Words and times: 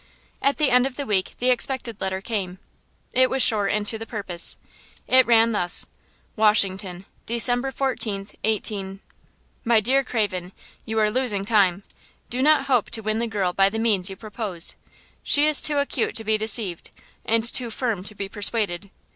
At 0.41 0.57
the 0.57 0.71
end 0.71 0.87
of 0.87 0.95
the 0.97 1.05
week 1.05 1.35
the 1.37 1.51
expected 1.51 2.01
letter 2.01 2.21
came. 2.21 2.57
It 3.13 3.29
was 3.29 3.43
short 3.43 3.71
and 3.71 3.85
to 3.87 3.99
the 3.99 4.07
purpose. 4.07 4.57
It 5.07 5.27
ran 5.27 5.51
thus: 5.51 5.85
Washington, 6.35 7.05
Dec. 7.27 7.71
14, 7.71 8.25
18– 8.43 8.99
MY 9.63 9.79
DEAR 9.79 10.03
CRAVEN–You 10.03 10.97
are 10.97 11.11
losing 11.11 11.45
time. 11.45 11.83
Do 12.31 12.41
not 12.41 12.65
hope 12.65 12.89
to 12.89 13.01
win 13.03 13.19
the 13.19 13.27
girl 13.27 13.53
by 13.53 13.69
the 13.69 13.77
means 13.77 14.09
you 14.09 14.15
propose. 14.15 14.75
She 15.21 15.45
is 15.45 15.61
too 15.61 15.77
acute 15.77 16.15
to 16.15 16.23
be 16.23 16.35
deceived, 16.35 16.89
and 17.23 17.43
too 17.43 17.69
firm 17.69 18.03
to 18.05 18.15
be 18.15 18.27
persuaded. 18.27 18.89